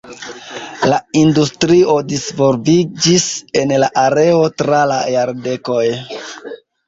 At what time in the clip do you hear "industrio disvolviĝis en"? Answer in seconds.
1.19-3.75